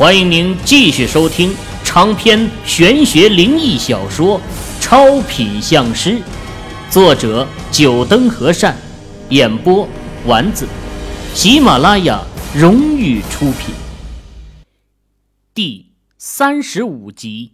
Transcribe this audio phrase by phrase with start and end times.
[0.00, 1.54] 欢迎您继续收听
[1.84, 4.40] 长篇玄学灵异小说
[4.80, 6.12] 《超品相师》，
[6.90, 8.74] 作者：九灯和善，
[9.28, 9.86] 演播：
[10.24, 10.66] 丸子，
[11.34, 12.24] 喜马拉雅
[12.56, 13.74] 荣誉出品。
[15.52, 17.52] 第三十五集，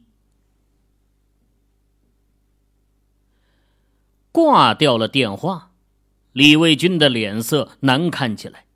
[4.31, 5.73] 挂掉了电话，
[6.31, 8.67] 李卫军的脸色难看起来，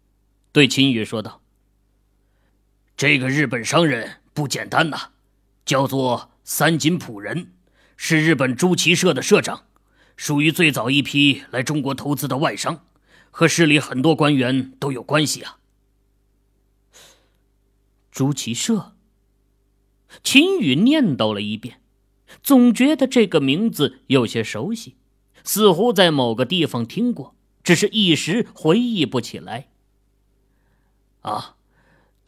[0.50, 1.39] 对秦宇说道。
[3.00, 5.12] 这个日本商人不简单呐，
[5.64, 7.50] 叫做三井普人，
[7.96, 9.64] 是日本朱崎社的社长，
[10.18, 12.84] 属于最早一批来中国投资的外商，
[13.30, 15.56] 和市里很多官员都有关系啊。
[18.10, 18.92] 朱崎社，
[20.22, 21.80] 秦宇念叨了一遍，
[22.42, 24.96] 总觉得这个名字有些熟悉，
[25.42, 29.68] 似乎在某个地方听过，只是一时回忆不起来。
[31.22, 31.56] 啊。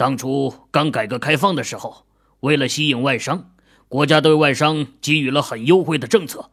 [0.03, 2.05] 当初刚改革开放的时候，
[2.41, 3.53] 为了吸引外商，
[3.87, 6.51] 国家对外商给予了很优惠的政策。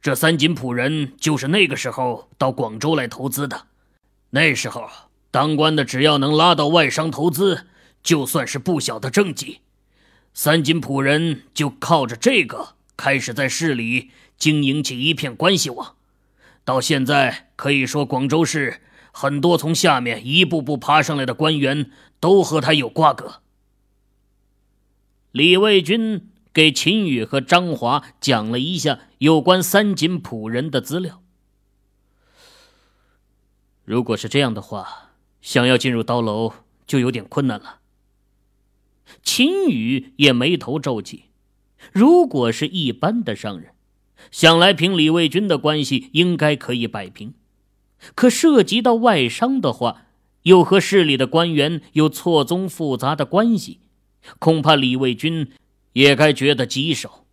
[0.00, 3.66] 这三井普人就是那个时候到广州来投资的。
[4.30, 4.88] 那时候
[5.30, 7.66] 当官的只要能拉到外商投资，
[8.02, 9.60] 就算是不小的政绩。
[10.32, 15.96] 三井普人就靠着这个开始在市里经营起一片关系网。
[16.64, 18.80] 到现在可以说，广州市
[19.12, 21.90] 很多从下面一步步爬上来的官员。
[22.20, 23.40] 都和他有瓜葛。
[25.32, 31.22] 李卫军给秦宇和张华讲了一下有关三井浦人的资料。
[33.86, 36.52] 如果是这样的话，想要进入刀楼
[36.86, 37.78] 就有点困难了。
[39.22, 41.30] 秦宇也眉头皱起。
[41.90, 43.72] 如果是一般的商人，
[44.30, 47.32] 想来凭李卫军的关系应该可以摆平。
[48.14, 50.06] 可涉及到外商的话，
[50.42, 53.80] 又和市里的官员有错综复杂的关系，
[54.38, 55.52] 恐怕李卫军
[55.92, 57.26] 也该觉得棘手。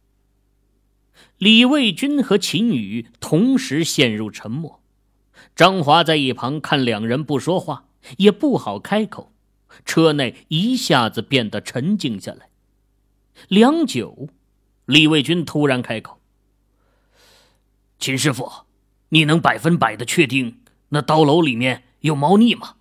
[1.38, 4.82] 李卫军和秦宇同时陷入沉默，
[5.56, 7.86] 张华在一旁看两人不说话，
[8.18, 9.32] 也不好开口。
[9.86, 12.50] 车内一下子变得沉静下来。
[13.48, 14.30] 良久，
[14.86, 16.20] 李卫军突然开口
[18.00, 18.50] ：“秦师傅，
[19.10, 22.76] 你能百分百的确定那刀楼里面有猫腻吗？”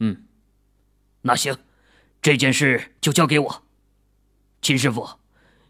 [0.00, 0.24] 嗯，
[1.22, 1.56] 那行，
[2.22, 3.62] 这件事就交给我。
[4.60, 5.18] 秦师傅，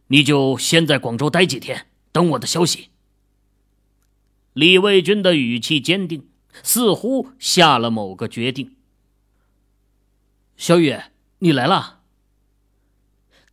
[0.09, 2.91] 你就先在广州待几天，等我的消息。
[4.53, 6.28] 李卫军的语气坚定，
[6.62, 8.75] 似乎下了某个决定。
[10.56, 10.97] 小雨，
[11.38, 12.00] 你来了。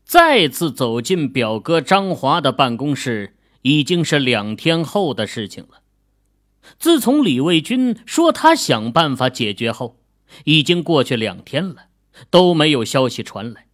[0.04, 3.35] 再次走进表哥张华的办公室，
[3.66, 5.82] 已经是两天后的事情了。
[6.80, 10.00] 自从李卫军说他想办法解决后。
[10.46, 11.86] 已经过去两天了，
[12.30, 13.68] 都没有消息传来。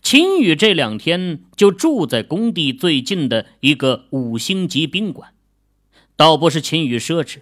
[0.00, 5.34] 秦宇这两天就住在工地最近的一个五星级宾馆，
[6.16, 7.40] 倒不是秦宇奢侈，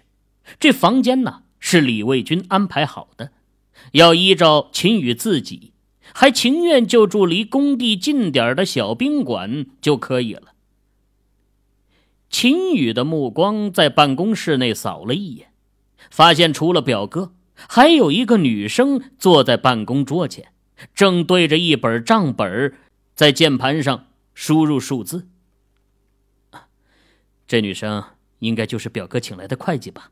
[0.59, 3.31] 这房间呢是李卫军安排好的，
[3.93, 5.71] 要依照秦宇自己，
[6.13, 10.50] 还情愿就住离工地近点的小宾馆就可以了。
[12.31, 15.51] 秦宇的目光在办公室内扫了一眼，
[16.09, 17.33] 发现除了表哥。
[17.69, 20.47] 还有一个女生坐在办公桌前，
[20.95, 22.73] 正对着一本账本，
[23.13, 25.27] 在键盘上输入数字。
[27.45, 28.03] 这女生
[28.39, 30.09] 应该就是表哥请来的会计吧？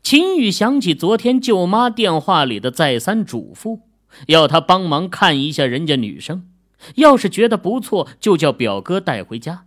[0.00, 3.80] 秦宇想起昨天舅妈电话里的再三嘱咐，
[4.26, 6.48] 要他帮忙看一下人家女生，
[6.96, 9.66] 要是觉得不错，就叫表哥带回家。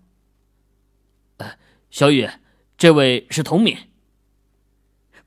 [1.95, 2.29] 小雨，
[2.77, 3.77] 这位是童敏。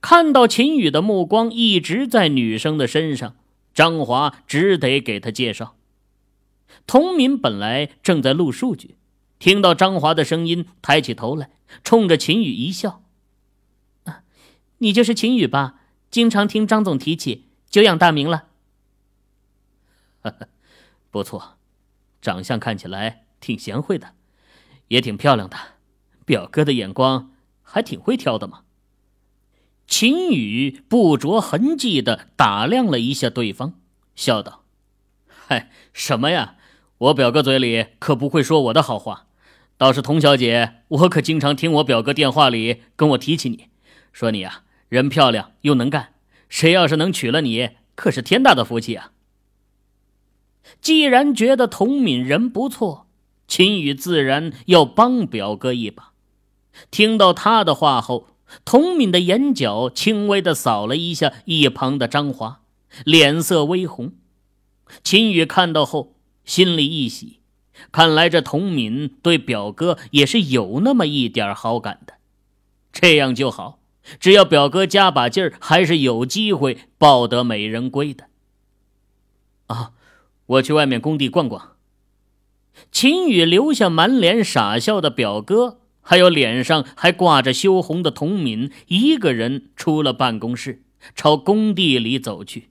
[0.03, 3.37] 看到秦宇的目光一直在女生的身上，
[3.73, 5.79] 张华只得给他介绍。
[6.87, 8.97] 童敏本来正在录数据，
[9.39, 11.49] 听到张华的声音，抬起头来，
[11.83, 13.03] 冲着秦宇一笑
[14.05, 14.21] ：“啊，
[14.77, 15.81] 你就是秦宇吧？
[16.11, 18.49] 经常听张总提起，久仰大名了。
[21.11, 21.57] ”“，不错，
[22.21, 24.13] 长相看起来挺贤惠的，
[24.89, 25.57] 也挺漂亮的。
[26.29, 27.31] 表哥的眼光
[27.63, 28.61] 还挺会挑的嘛。”
[29.89, 33.73] 秦宇不着痕迹的打量了一下对方，
[34.15, 34.65] 笑道
[35.27, 36.57] ：“嗨， 什么呀？
[36.99, 39.29] 我表哥嘴里可不会说我的好话。
[39.79, 43.69] 倒是童小姐，我可经常听我表哥电话里跟我提起你，
[44.13, 46.13] 说你啊人漂亮又能干，
[46.51, 49.13] 谁要是能娶了你，可是天大的福气啊。”
[50.83, 53.07] 既然觉得童敏人不错，
[53.47, 56.08] 秦宇自然要帮表哥一把。
[56.91, 58.29] 听到他的话后。
[58.65, 62.63] 童敏的眼角轻微的扫了一下一旁的张华，
[63.05, 64.13] 脸色微红。
[65.05, 66.15] 秦宇看到后
[66.47, 67.41] 心里一喜，
[67.93, 72.15] 看来这童敏对表哥也是有那么一点好感的。
[72.91, 73.81] 这样就好，
[74.19, 78.29] 只要表哥加把劲儿，还是有机会抱得美人归的。
[79.67, 79.93] 啊，
[80.47, 81.73] 我去外面工地逛逛。
[82.91, 90.83] 秦宇留下满脸傻笑的表哥，还有脸上还挂着羞红的童敏，一个人出了办公室，
[91.15, 92.71] 朝工地里走去。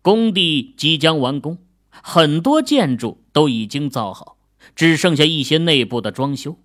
[0.00, 1.58] 工地即将完工，
[1.90, 4.36] 很多建筑都已经造好，
[4.76, 6.60] 只剩下一些内部的装修。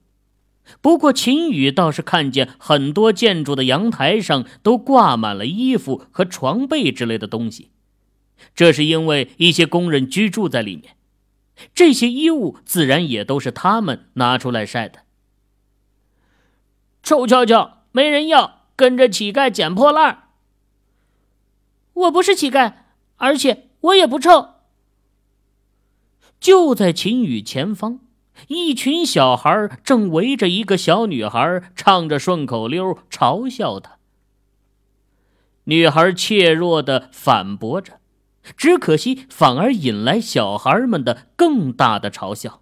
[0.81, 7.71] 不过，秦宇倒是看见很多建筑的阳台上都挂满了衣服和床被之类的东西，
[8.53, 10.95] 这是因为一些工人居住在里面。
[11.74, 15.00] 这些衣物自然也都是他们拿出来晒的。
[17.03, 20.23] 臭翘翘没人要，跟着乞丐捡破烂儿。
[21.94, 22.73] 我不是乞丐，
[23.17, 24.55] 而且我也不臭。
[26.39, 28.00] 就在秦宇前方，
[28.47, 33.97] 一群小孩正围着一个小女孩，唱着顺口溜，嘲笑她。
[35.65, 38.00] 女孩怯弱的反驳着。
[38.57, 42.61] 只可惜，反而引来小孩们的更大的嘲笑。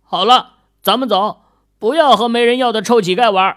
[0.00, 1.41] 好了，咱们走，
[1.82, 3.56] 不要和没人要的臭乞丐玩。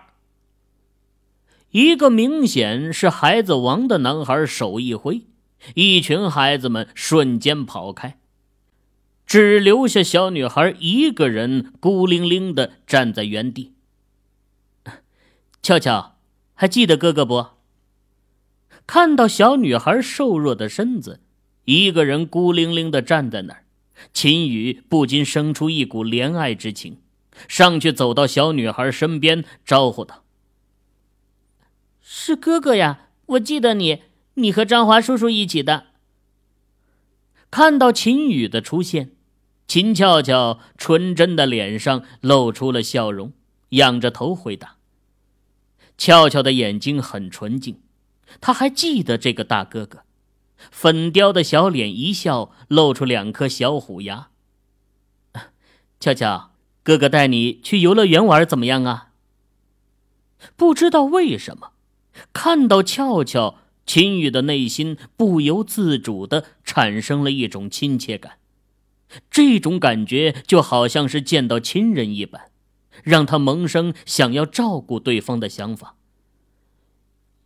[1.69, 5.27] 一个明显是孩子王的男孩手一挥，
[5.75, 8.17] 一群孩子们瞬间跑开，
[9.27, 13.73] 只留下小女孩一个人孤零零的站在原地。
[15.61, 16.15] 俏俏，
[16.55, 17.45] 还记得哥哥不？
[18.87, 21.21] 看到小女孩瘦弱的身子，
[21.65, 23.65] 一个人孤零零的站在那儿，
[24.11, 26.97] 秦宇不禁生出一股怜爱之情，
[27.47, 30.23] 上去走到小女孩身边，招呼道
[32.01, 34.03] ：“是哥哥呀，我记得你，
[34.35, 35.87] 你和张华叔叔一起的。”
[37.51, 39.11] 看到秦宇的出现，
[39.67, 43.31] 秦俏俏纯真的脸上露出了笑容，
[43.69, 44.75] 仰着头回答
[45.97, 47.81] ：“俏俏的眼睛很纯净。”
[48.41, 50.01] 她还记得这个大哥哥，
[50.71, 54.29] 粉雕的小脸一笑，露出两颗小虎牙。
[56.01, 56.51] 俏俏，
[56.85, 59.09] 哥哥带你去游乐园玩怎么样啊？
[60.55, 61.71] 不知道为什么，
[62.31, 63.55] 看到俏俏，
[63.87, 68.33] 秦宇的内心不由自主的产生了一种亲切感，
[69.31, 72.51] 这种感觉就好像是见到亲人一般，
[73.01, 75.95] 让他萌生想要照顾对方的想法。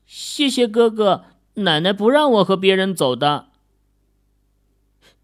[0.05, 3.47] 谢谢哥哥，奶奶不让我和别人走的。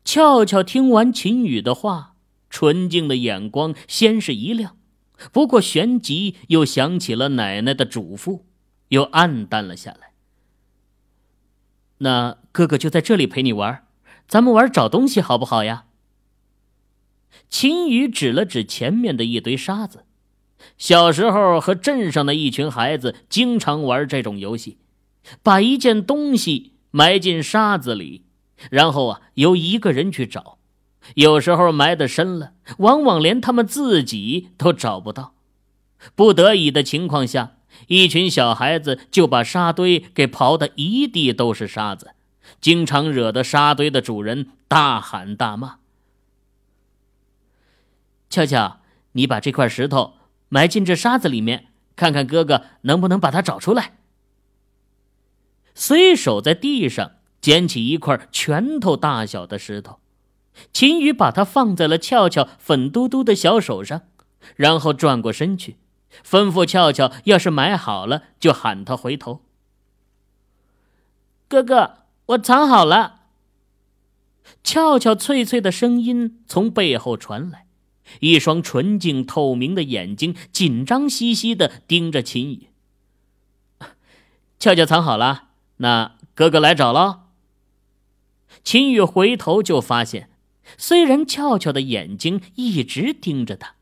[0.06, 2.15] 俏俏听完秦宇的话，
[2.56, 4.78] 纯净的眼光先是一亮，
[5.34, 8.44] 不过旋即又想起了奶奶的嘱咐，
[8.88, 10.14] 又暗淡了下来。
[11.98, 13.84] 那哥哥就在这里陪你玩，
[14.26, 15.88] 咱们玩找东西好不好呀？
[17.50, 20.06] 秦宇指了指前面的一堆沙子。
[20.78, 24.78] 小时候和镇上的一群孩子经常玩这种游戏，
[25.44, 28.24] 把一件东西埋进沙子里，
[28.72, 30.58] 然后啊由一个人去找，
[31.14, 35.36] 有时候埋得深了，往往连他们自己都找不到。
[36.16, 37.58] 不得已的情况下，
[37.88, 42.12] 一群小孩子就把沙堆给刨得一地都是沙子，
[42.60, 45.78] 经常惹得沙堆的主人大喊大骂。
[48.30, 48.82] 悄悄，
[49.14, 50.16] 你把这块石头。
[50.50, 53.98] 埋进这沙子里面，看看哥哥能不能把它找出来。
[55.74, 60.00] 随手在地上捡起一块拳头大小的石头，
[60.74, 64.04] 秦宇把它放在了俏俏粉嘟嘟的小手上，
[64.56, 65.78] 然后转过身去，
[66.24, 69.42] 吩咐俏俏：要是埋好了，就喊他回头。
[71.48, 73.22] 哥哥，我藏好了。
[74.64, 77.66] 俏俏脆脆的声音从背后传来。
[78.20, 82.70] 一双纯净透明的眼睛紧张兮兮的盯着秦宇。
[84.60, 87.22] 俏俏藏好了，那哥哥来找喽。
[88.64, 90.30] 秦宇回头就发现，
[90.78, 93.76] 虽然俏俏的眼睛一直盯着他，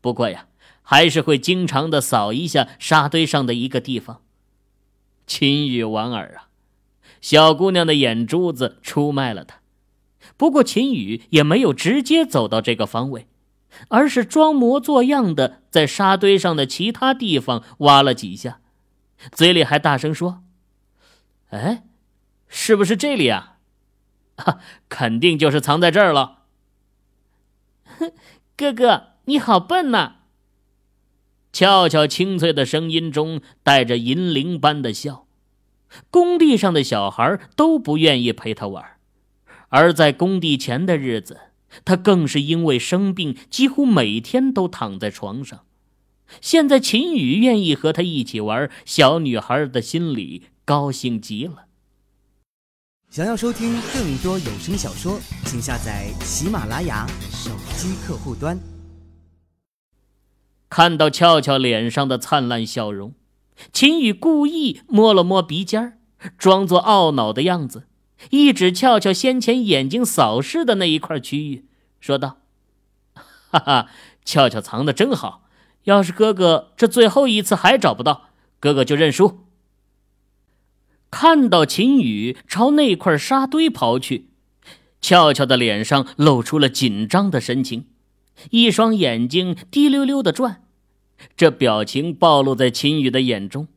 [0.00, 0.46] 不过呀，
[0.82, 4.22] 还是会经常的扫一下沙堆上的一个地方。
[5.26, 6.48] 秦宇莞尔啊，
[7.20, 9.60] 小姑娘的眼珠子出卖了他。
[10.36, 13.26] 不过秦宇也没有直接走到这个方位。
[13.88, 18.60] 而是装模作样的在沙堆上的其他地方挖了几下，
[19.32, 20.42] 嘴里还大声说
[21.50, 21.84] ：“哎，
[22.48, 23.55] 是不是这里啊？
[24.36, 26.44] 哈， 肯定就是藏在这儿了。”
[27.98, 28.12] 哼，
[28.56, 30.16] 哥哥你好笨呐！
[31.52, 35.26] 俏俏清脆的声音中带着银铃般的笑。
[36.10, 38.84] 工地上的小孩都不愿意陪他玩，
[39.68, 41.40] 而在工地前的日子，
[41.84, 45.64] 他更是因为生病，几乎每天都躺在床上。
[46.40, 51.65] 现在秦宇愿意和他一起玩，小女孩的心里高兴极了。
[53.16, 58.60] 想要收听更多有声小说，请下载喜马拉雅手机客户端。
[60.68, 63.14] 看到俏俏脸上的灿烂笑容，
[63.72, 65.96] 秦宇故意摸了摸鼻尖儿
[66.36, 67.84] 装作懊恼的样子，
[68.28, 71.64] 一指俏俏先前眼睛扫视的那一块区域，
[71.98, 72.36] 说道
[73.48, 73.86] ：“哈哈，
[74.26, 75.48] 俏俏藏的真好。
[75.84, 78.28] 要是哥哥这最后一次还找不到，
[78.60, 79.40] 哥哥就认输。”
[81.10, 84.28] 看到秦宇朝那块沙堆跑去，
[85.00, 87.86] 俏俏的脸上露出了紧张的神情，
[88.50, 90.62] 一双眼睛滴溜溜的转。
[91.36, 93.68] 这表情暴露在秦宇的眼中，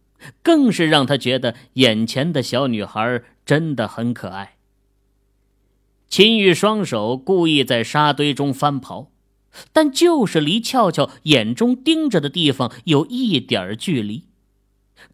[0.41, 4.57] 更是让他觉得眼前的小女孩真的很可爱。
[6.09, 9.07] 秦宇双手故意在沙堆中翻刨，
[9.71, 14.25] 但就是离俏俏眼中盯着的地方有一点距离。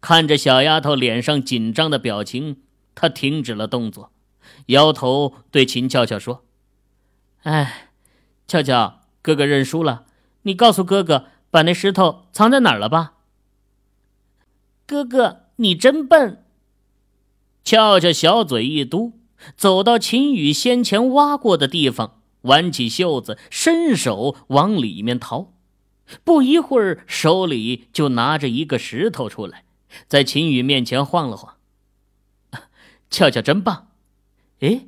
[0.00, 2.62] 看着小丫头脸上紧张的表情，
[2.94, 4.12] 他停止了动作，
[4.66, 6.44] 摇头对秦俏俏说
[7.42, 7.90] ：“哎，
[8.46, 10.06] 俏俏，哥哥认输了，
[10.42, 13.14] 你告诉哥哥。”把那石头藏在哪儿了吧？
[14.84, 16.44] 哥哥，你真笨。
[17.64, 19.20] 俏俏小嘴一嘟，
[19.56, 25.54] 走到秦宇先前挖过的地方，挽起袖子，伸手往里面掏。
[26.24, 29.64] 不一会儿，手里就拿着一个石头出来，
[30.08, 31.54] 在秦宇面前晃了晃。
[33.08, 33.88] 俏俏真棒！
[34.60, 34.86] 哎，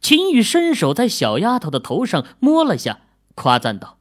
[0.00, 3.00] 秦宇伸手在小丫头的头上摸了下，
[3.34, 3.98] 夸赞道。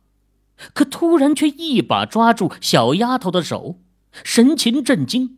[0.73, 3.79] 可突然却一把抓住小丫头的手，
[4.23, 5.37] 神情震惊。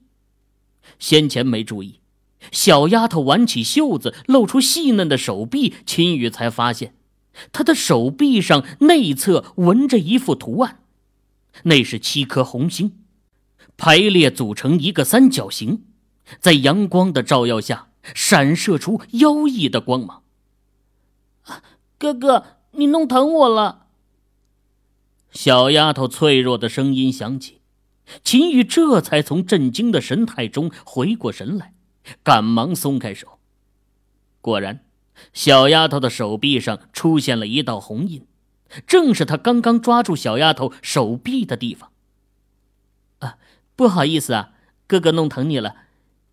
[1.00, 2.02] 先前没注意，
[2.52, 6.94] 小丫头挽起袖子，露出细嫩的手臂，秦宇才发现，
[7.54, 10.84] 她的手臂上内侧纹着一幅图案，
[11.64, 12.92] 那是七颗红星，
[13.77, 15.86] 排列组成一个三角形，
[16.39, 20.24] 在阳光的照耀下闪射出妖异的光芒。
[21.98, 23.88] 哥哥，你弄疼我了。
[25.32, 27.60] 小丫头脆弱的声音响起，
[28.24, 31.74] 秦宇这才从震惊的神态中回过神来，
[32.24, 33.39] 赶忙松开手。
[34.41, 34.86] 果然，
[35.34, 38.25] 小丫头的手臂上出现了一道红印，
[38.88, 41.91] 正是他刚刚抓住小丫头手臂的地方。
[43.75, 44.53] 不好意思啊，
[44.88, 45.75] 哥哥弄疼你了。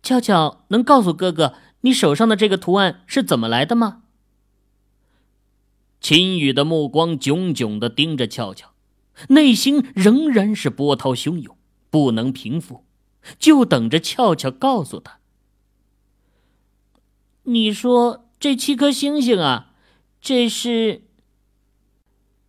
[0.01, 4.03] 俏俏，能告诉哥哥，你手上的这个图案是怎么来的吗？
[6.01, 8.71] 秦宇的目光炯炯的盯着俏俏。
[9.29, 11.55] 内心仍然是波涛汹涌，
[11.89, 12.83] 不能平复，
[13.37, 15.19] 就等着俏俏告诉他。
[17.43, 19.73] 你说这七颗星星啊，
[20.19, 21.03] 这是……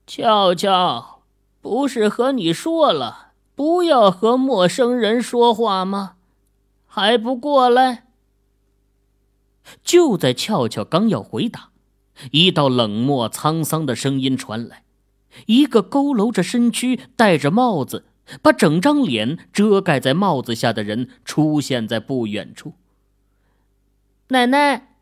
[0.06, 1.22] 俏俏，
[1.60, 3.23] 不是和你说了
[3.54, 6.16] 不要和陌生人说话吗？
[6.86, 8.06] 还不过来！
[9.82, 11.70] 就在俏俏刚要回答，
[12.32, 14.84] 一道冷漠沧桑的声音传来。
[15.46, 18.04] 一个佝偻着身躯、戴着帽子、
[18.40, 22.74] 把整张脸遮盖在帽子下的人出现在不远处。
[24.28, 24.94] 奶奶，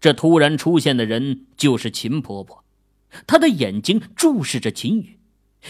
[0.00, 2.64] 这突然出现的人就是秦婆婆，
[3.26, 5.17] 她的眼睛注视着秦宇，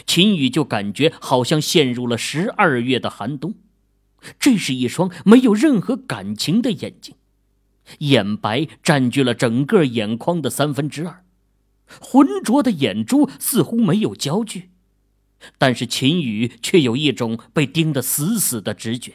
[0.06, 3.54] 秦宇就感觉好像陷入了十二月的寒冬。
[4.38, 7.14] 这是一双没有任何感情的眼睛，
[7.98, 11.24] 眼白占据了整个眼眶的三分之二。
[12.00, 14.70] 浑浊的眼珠似乎没有焦距，
[15.56, 19.14] 但是秦宇却有一种被盯得死死的直觉。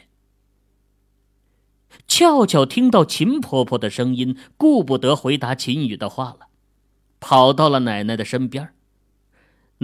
[2.08, 6.48] 俏俏听到秦婆婆的声音，顾不得回答秦宇的话了，
[7.20, 8.70] 跑到了奶奶的身边。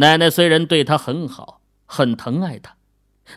[0.01, 2.77] 奶奶虽然对她很好，很疼爱她，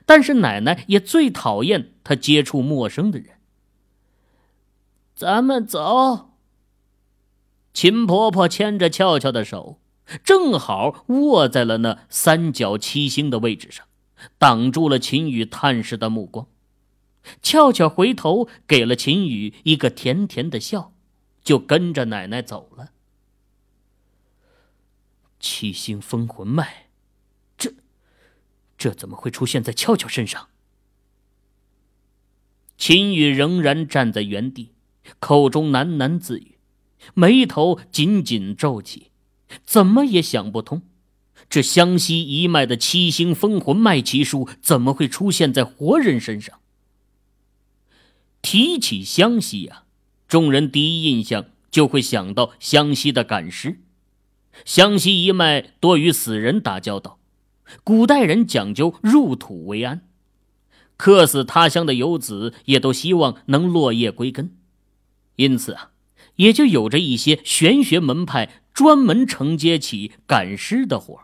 [0.06, 3.36] 但是奶奶也最讨厌她接触陌生的人。
[5.14, 6.30] 咱们走。
[7.74, 9.80] 秦婆婆牵着俏俏的手，
[10.24, 13.86] 正好握在了那三角七星的位置上，
[14.38, 16.48] 挡住了秦宇探视的目光。
[17.42, 20.94] 俏俏回头给了秦宇一个甜甜的笑，
[21.44, 22.92] 就跟着奶奶走了。
[25.44, 26.88] 七星封魂脉，
[27.58, 27.74] 这，
[28.78, 30.48] 这怎么会出现在俏俏身上？
[32.78, 34.72] 秦宇仍然站在原地，
[35.20, 36.58] 口中喃喃自语。
[37.14, 39.12] 眉头紧紧皱起，
[39.66, 40.84] 怎么也想不通，
[41.50, 46.62] 这湘西一脉的七星封魂脉奇术怎么会出现在活人身上？
[48.42, 49.84] 提起湘西呀，
[50.30, 53.82] 众人第一印象就会想到湘西的赶尸。
[54.66, 57.20] 湘西一脉多与死人打交道，
[57.84, 60.08] 古代人讲究入土为安，
[60.96, 64.56] 客死他乡的游子也都希望能落叶归根，
[65.36, 65.92] 因此啊，
[66.36, 71.20] 也就有着一些玄学门派专门承接起赶尸的活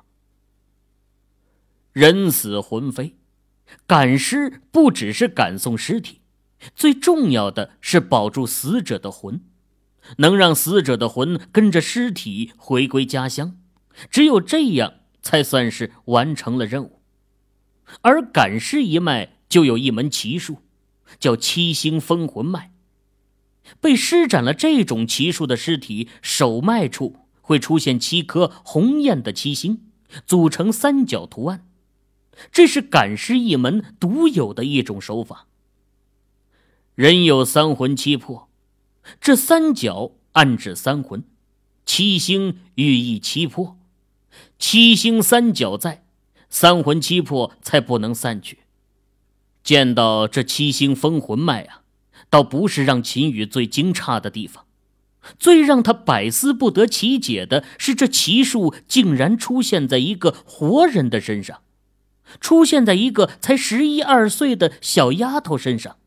[1.93, 3.15] 人死魂飞，
[3.88, 6.21] 赶尸不只是赶送尸体，
[6.75, 9.41] 最重要的是保住死者的魂。
[10.17, 13.57] 能让死者的魂跟着尸体回归家乡，
[14.09, 17.01] 只有这样才算是完成了任务。
[18.01, 20.59] 而赶尸一脉就有一门奇术，
[21.19, 22.71] 叫七星封魂脉。
[23.79, 29.83] 被施展了这种奇术的尸体，手脉处会出现七颗红艳的七星，
[30.25, 31.67] 组成三角图案。
[32.51, 35.47] 这是赶尸一门独有的一种手法。
[36.95, 38.48] 人有三魂七魄。
[39.19, 41.23] 这三角暗指三魂，
[41.85, 43.77] 七星寓意七魄，
[44.57, 46.03] 七星三角在，
[46.49, 48.59] 三魂七魄才不能散去。
[49.63, 51.81] 见到这七星封魂脉啊，
[52.29, 54.65] 倒不是让秦羽最惊诧的地方，
[55.37, 61.61] 最让他百思不得其解的是，这奇术竟然出现在一个活人的身上，
[62.39, 65.97] 出现在一个才十一二岁的小丫头身上。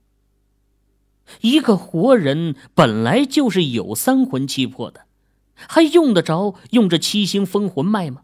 [1.41, 5.07] 一个活人本来就是有三魂七魄的，
[5.55, 8.23] 还用得着用这七星封魂脉吗？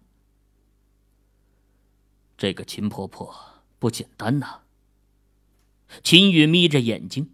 [2.37, 3.35] 这个秦婆婆
[3.78, 4.61] 不简单呐。
[6.02, 7.31] 秦宇眯着眼睛，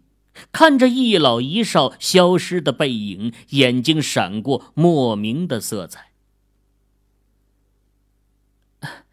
[0.51, 6.11] 看着一老一少消失的背影，眼睛闪过莫名的色彩。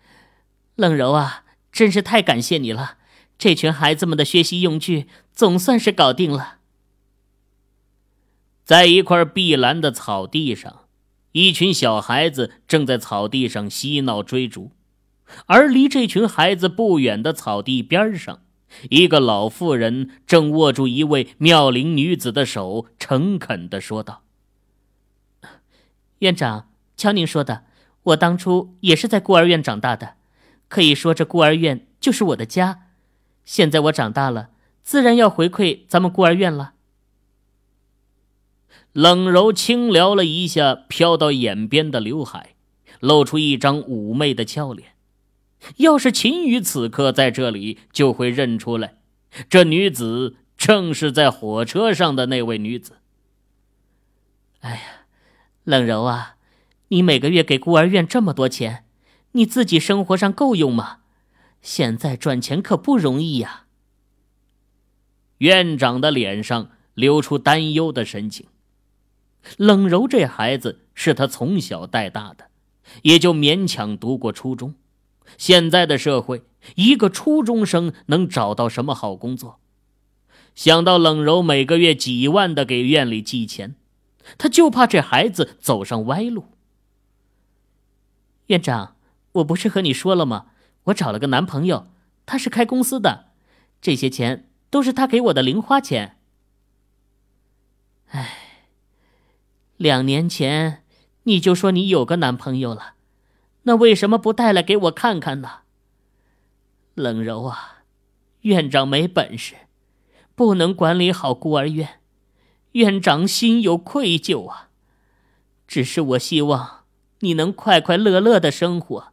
[0.76, 2.98] 冷柔啊，真是太感谢你了。
[3.36, 6.58] 这群孩子们的学习用具总算是搞定了。
[8.64, 10.84] 在一块碧蓝的草地上，
[11.32, 14.70] 一群小孩子正在草地上嬉闹追逐，
[15.46, 18.42] 而离这群孩子不远的草地边上，
[18.90, 24.22] 一个老妇人正握住一位妙龄女子的手，诚恳的说道
[26.20, 27.64] ：“院长，瞧您说的，
[28.04, 30.14] 我当初也是在孤儿院长大的，
[30.68, 32.86] 可以说这孤儿院就是我的家。”
[33.44, 34.50] 现在我长大了，
[34.82, 36.74] 自然要回馈咱们孤儿院了。
[38.92, 42.54] 冷柔轻撩了一下飘到眼边的刘海，
[43.00, 44.90] 露出一张妩媚的俏脸。
[45.76, 48.96] 要是秦羽此刻在这里，就会认出来，
[49.48, 52.98] 这女子正是在火车上的那位女子。
[54.60, 54.82] 哎呀，
[55.64, 56.36] 冷柔啊，
[56.88, 58.84] 你每个月给孤儿院这么多钱，
[59.32, 60.98] 你自己生活上够用吗？
[61.62, 63.61] 现在赚钱可不容易呀。
[65.42, 68.46] 院长的脸上流出担忧的神情。
[69.56, 72.46] 冷柔这孩子是他从小带大的，
[73.02, 74.76] 也就勉强读过初中。
[75.36, 76.44] 现在的社会，
[76.76, 79.58] 一个初中生能找到什么好工作？
[80.54, 83.74] 想到冷柔每个月几万的给院里寄钱，
[84.38, 86.44] 他就怕这孩子走上歪路。
[88.46, 88.94] 院长，
[89.32, 90.46] 我不是和你说了吗？
[90.84, 91.88] 我找了个男朋友，
[92.26, 93.30] 他是开公司的，
[93.80, 96.16] 这些钱都是他给我的零花钱。
[98.08, 98.38] 唉，
[99.76, 100.82] 两年前
[101.24, 102.94] 你就说你有个男朋友了，
[103.64, 105.58] 那为什么不带来给我看看呢？
[106.94, 107.82] 冷柔啊，
[108.40, 109.56] 院长没本事，
[110.34, 112.00] 不能管理好孤儿院，
[112.72, 114.70] 院长心有愧疚啊。
[115.68, 116.84] 只是我希望
[117.20, 119.12] 你能快快乐乐的生活。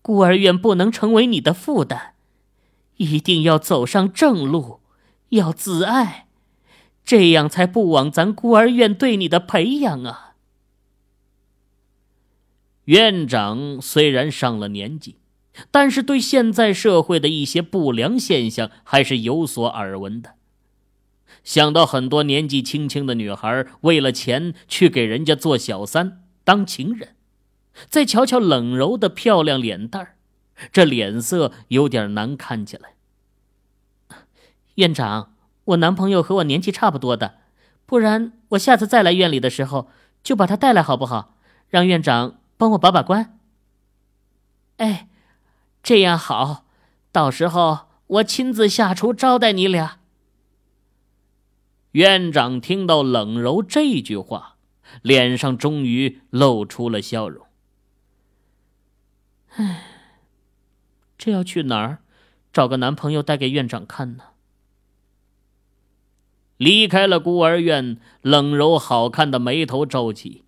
[0.00, 2.14] 孤儿院不能成为你的负担，
[2.98, 4.80] 一定要走上正路，
[5.30, 6.28] 要自爱，
[7.04, 10.34] 这样才不枉咱孤儿院对你的培养啊！
[12.84, 15.16] 院长虽然上了年纪，
[15.70, 20.34] 但是对现在社会的一些不良现象还是有所耳闻的。
[21.44, 27.14] 想到很多年纪轻轻的女孩为了钱去给人家做小三、当情人。
[27.88, 30.16] 再瞧瞧冷柔的漂亮脸蛋儿，
[30.72, 32.94] 这脸色有点难看起来。
[34.76, 37.38] 院长，我男朋友和我年纪差不多的，
[37.84, 39.88] 不然我下次再来院里的时候
[40.22, 41.36] 就把他带来好不好？
[41.68, 43.38] 让院长帮我把把关。
[44.78, 45.08] 哎，
[45.82, 46.64] 这样好，
[47.12, 49.98] 到时候我亲自下厨招待你俩。
[51.92, 54.56] 院长听到冷柔这句话，
[55.02, 57.46] 脸上终于露出了笑容。
[59.56, 59.97] 唉，
[61.18, 61.98] 这要去哪儿
[62.52, 64.22] 找个男朋友带给院长看呢？
[66.56, 70.44] 离开了孤儿院，冷柔好看的眉头皱起。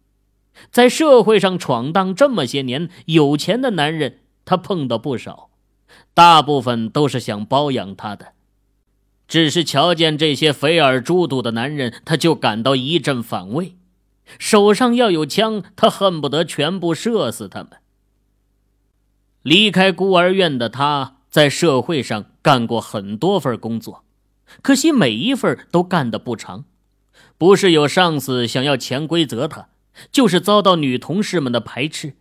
[0.70, 5.50] 在社会上闯荡这么些年，有钱的男人他碰到不少，
[6.14, 8.33] 大部分都是想包养她的。
[9.28, 13.76] 只是瞧见这些肥耳猪肚的男人，他就感到一阵反胃。
[14.38, 17.70] 手上要有枪，他恨不得全部射死他们。
[19.42, 24.05] 离开孤儿院的他，在社会上干过很多份工作，
[24.61, 26.64] 可惜每一份都干得不长。
[27.38, 29.68] 不是有上司想要潜规则他，
[30.12, 32.14] 就是遭到女同事们的排斥。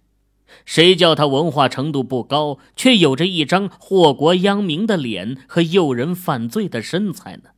[0.65, 7.49] 谁叫他文化程度不高，却有着一张祸国殃民的脸和诱人犯罪的身材呢？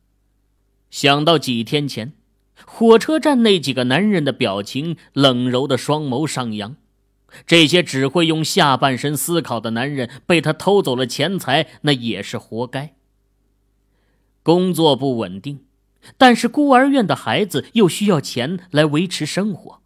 [0.90, 2.12] 想到几天前，
[2.66, 6.76] 火车站那几个男人的表情，冷柔的双眸上扬。
[7.46, 12.94] 这些只会用下半身思考的男人，被他偷走了钱财，那也是活该。
[14.42, 15.60] 工作不稳定，
[16.18, 19.80] 但是孤儿院的孩子又需要钱来维持生活。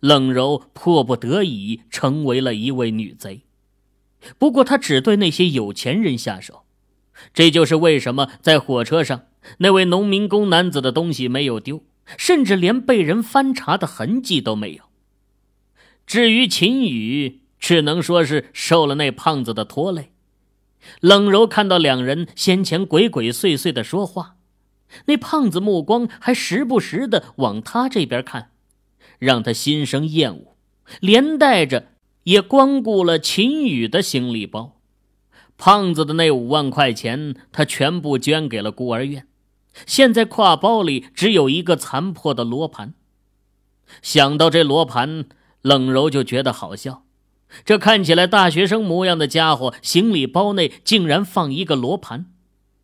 [0.00, 3.42] 冷柔迫不得已成为了一位女贼，
[4.36, 6.64] 不过她只对那些有钱人下手。
[7.32, 9.22] 这就是为什么在火车上
[9.58, 11.82] 那位农民工男子的东西没有丢，
[12.16, 14.87] 甚至连被人翻查的痕迹都没有。
[16.08, 20.10] 至于秦宇，只能说是受了那胖子的拖累。
[21.00, 24.36] 冷柔看到两人先前鬼鬼祟祟的说话，
[25.04, 28.52] 那胖子目光还时不时的往他这边看。
[29.18, 30.56] 让他心生厌恶，
[31.00, 31.88] 连带着
[32.22, 34.80] 也光顾了秦宇的行李包。
[35.58, 39.26] 胖子的那五万块钱，他全部捐给了孤儿院。
[39.84, 42.94] 现在挎包里只有一个残破的罗盘。
[44.00, 45.26] 想到这罗盘，
[45.62, 47.04] 冷柔就觉得好笑。
[47.64, 52.26] 这看起来大学生模样的家伙，行李包内竟然放一个罗盘，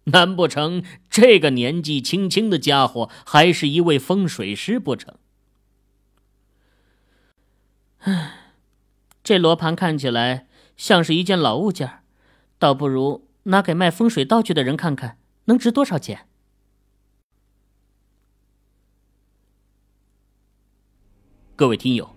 [0.04, 5.14] 难不成这个年纪轻轻的家伙还是一位风水师不成？
[7.98, 8.54] 唉，
[9.22, 12.02] 这罗盘看起来像是一件老物件
[12.58, 16.26] 倒不如拿给卖风水道具的人看看，能值多少钱？
[21.56, 22.16] 各位听友，